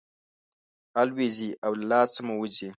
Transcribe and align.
الوزي 1.01 1.49
او 1.65 1.71
له 1.79 1.85
لاسه 1.91 2.19
مو 2.27 2.33
وځي. 2.41 2.67